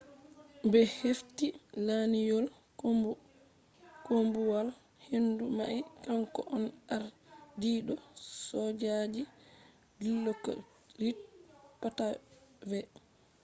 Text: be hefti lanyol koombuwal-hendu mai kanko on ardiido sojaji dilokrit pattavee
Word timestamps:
be 0.71 0.79
hefti 0.97 1.45
lanyol 1.85 2.45
koombuwal-hendu 4.05 5.43
mai 5.57 5.77
kanko 6.05 6.41
on 6.55 6.65
ardiido 6.95 7.95
sojaji 8.47 9.21
dilokrit 9.99 11.19
pattavee 11.81 12.85